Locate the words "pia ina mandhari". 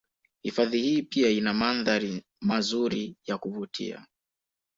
1.01-2.23